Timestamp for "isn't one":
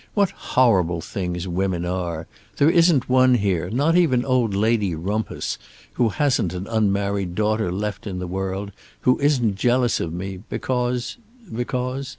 2.71-3.35